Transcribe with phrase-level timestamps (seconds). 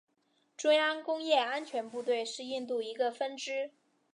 [0.57, 3.69] 中央工业安全部队是印度一个分支。